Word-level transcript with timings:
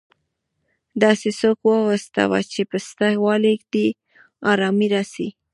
داسي 1.01 1.31
څوک 1.39 1.57
واوسه، 1.67 2.39
چي 2.51 2.61
په 2.69 2.77
سته 2.87 3.07
والي 3.25 3.55
دي 3.71 3.87
ارامي 4.51 4.87
راسي. 4.93 5.27